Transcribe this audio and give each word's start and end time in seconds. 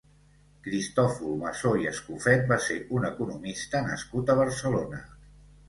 Cristòfol 0.67 1.35
Massó 1.43 1.73
i 1.83 1.91
Escofet 1.91 2.49
va 2.53 2.59
ser 2.69 2.79
un 2.97 3.07
economista 3.13 3.85
nascut 3.93 4.35
a 4.37 4.41
Barcelona. 4.43 5.07